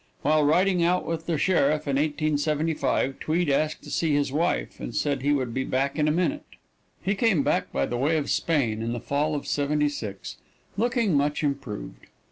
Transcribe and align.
While 0.23 0.43
riding 0.45 0.83
out 0.83 1.05
with 1.05 1.27
the 1.27 1.37
sheriff, 1.37 1.87
in 1.87 1.97
1875, 1.97 3.19
Tweed 3.19 3.51
asked 3.51 3.83
to 3.83 3.91
see 3.91 4.15
his 4.15 4.31
wife, 4.31 4.79
and 4.79 4.95
said 4.95 5.21
he 5.21 5.31
would 5.31 5.53
be 5.53 5.63
back 5.63 5.99
in 5.99 6.07
a 6.07 6.11
minute. 6.11 6.41
He 7.03 7.13
came 7.13 7.43
back 7.43 7.71
by 7.71 7.85
way 7.85 8.17
of 8.17 8.31
Spain, 8.31 8.81
in 8.81 8.93
the 8.93 8.99
fall 8.99 9.35
of 9.35 9.45
'76, 9.45 10.37
looking 10.75 11.13
much 11.15 11.43
improved. 11.43 12.07